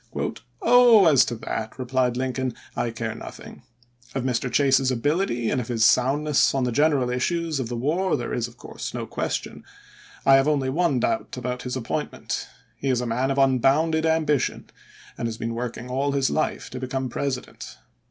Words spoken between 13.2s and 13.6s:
of